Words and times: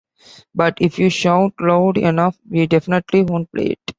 But 0.55 0.79
if 0.81 0.97
you 0.97 1.11
shout 1.11 1.53
loud 1.59 1.95
enough... 1.95 2.35
We 2.49 2.65
definitely 2.65 3.21
won't 3.21 3.51
play 3.51 3.65
it. 3.73 3.79